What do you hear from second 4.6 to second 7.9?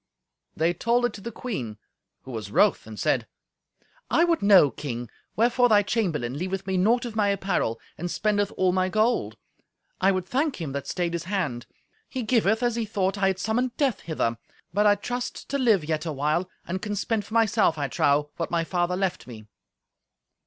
King, wherefore thy chamberlain leaveth me naught of my apparel,